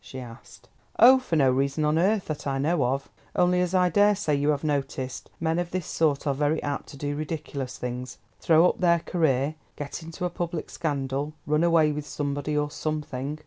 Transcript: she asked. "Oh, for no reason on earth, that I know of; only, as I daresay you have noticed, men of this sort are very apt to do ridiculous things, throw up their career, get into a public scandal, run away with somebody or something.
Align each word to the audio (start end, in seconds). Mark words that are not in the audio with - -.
she 0.03 0.19
asked. 0.19 0.67
"Oh, 0.97 1.19
for 1.19 1.35
no 1.35 1.51
reason 1.51 1.85
on 1.85 1.99
earth, 1.99 2.25
that 2.25 2.47
I 2.47 2.57
know 2.57 2.83
of; 2.85 3.11
only, 3.35 3.61
as 3.61 3.75
I 3.75 3.89
daresay 3.89 4.33
you 4.35 4.49
have 4.49 4.63
noticed, 4.63 5.29
men 5.39 5.59
of 5.59 5.69
this 5.69 5.85
sort 5.85 6.25
are 6.25 6.33
very 6.33 6.59
apt 6.63 6.87
to 6.89 6.97
do 6.97 7.15
ridiculous 7.15 7.77
things, 7.77 8.17
throw 8.39 8.67
up 8.67 8.79
their 8.79 9.01
career, 9.01 9.53
get 9.75 10.01
into 10.01 10.25
a 10.25 10.31
public 10.31 10.71
scandal, 10.71 11.33
run 11.45 11.63
away 11.63 11.91
with 11.91 12.07
somebody 12.07 12.57
or 12.57 12.71
something. 12.71 13.37